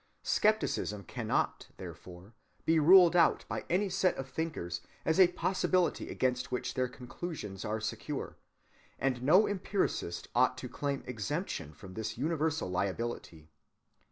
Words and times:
Skepticism 0.23 1.03
cannot, 1.03 1.67
therefore, 1.77 2.33
be 2.65 2.79
ruled 2.79 3.15
out 3.15 3.45
by 3.47 3.65
any 3.69 3.87
set 3.87 4.17
of 4.17 4.27
thinkers 4.27 4.81
as 5.05 5.19
a 5.19 5.27
possibility 5.27 6.09
against 6.09 6.51
which 6.51 6.73
their 6.73 6.87
conclusions 6.87 7.63
are 7.63 7.79
secure; 7.79 8.35
and 8.97 9.21
no 9.21 9.47
empiricist 9.47 10.27
ought 10.33 10.57
to 10.57 10.67
claim 10.67 11.03
exemption 11.05 11.71
from 11.71 11.93
this 11.93 12.17
universal 12.17 12.67
liability. 12.67 13.51